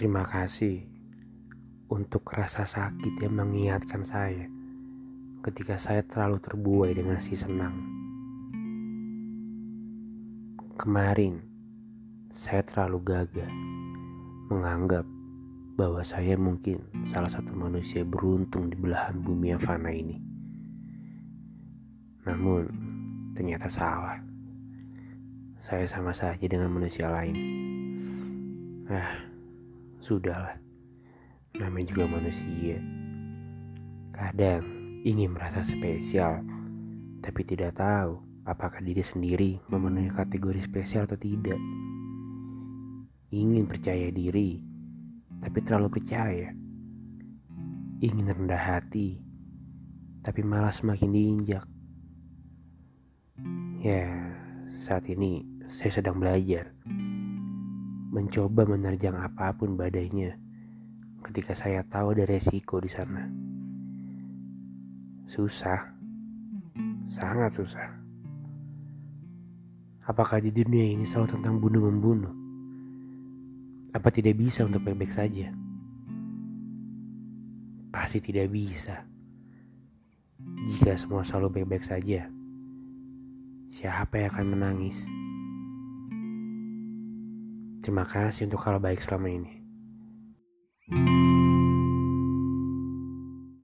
[0.00, 0.80] Terima kasih
[1.92, 4.48] untuk rasa sakit yang mengingatkan saya
[5.44, 7.76] ketika saya terlalu terbuai dengan si senang.
[10.80, 11.44] Kemarin,
[12.32, 13.52] saya terlalu gagah
[14.48, 15.04] menganggap
[15.76, 20.16] bahwa saya mungkin salah satu manusia beruntung di belahan bumi yang fana ini.
[22.24, 22.72] Namun,
[23.36, 24.16] ternyata salah.
[25.60, 27.36] Saya sama saja dengan manusia lain.
[28.88, 29.28] Ah,
[30.10, 30.58] Sudahlah,
[31.54, 32.82] namanya juga manusia.
[34.10, 34.66] Kadang
[35.06, 36.42] ingin merasa spesial,
[37.22, 41.62] tapi tidak tahu apakah diri sendiri memenuhi kategori spesial atau tidak.
[43.30, 44.58] Ingin percaya diri,
[45.38, 46.50] tapi terlalu percaya.
[48.02, 49.14] Ingin rendah hati,
[50.26, 51.62] tapi malah semakin diinjak.
[53.78, 54.10] Ya,
[54.74, 56.74] saat ini saya sedang belajar
[58.10, 60.34] mencoba menerjang apa pun badainya
[61.22, 63.30] ketika saya tahu ada resiko di sana.
[65.30, 65.94] Susah,
[67.06, 67.86] sangat susah.
[70.10, 72.34] Apakah di dunia ini selalu tentang bunuh-membunuh?
[73.94, 75.54] Apa tidak bisa untuk baik-baik saja?
[77.94, 79.06] Pasti tidak bisa.
[80.66, 82.26] Jika semua selalu baik-baik saja,
[83.70, 84.98] siapa yang akan menangis?
[87.80, 89.59] Terima kasih untuk hal baik selama ini.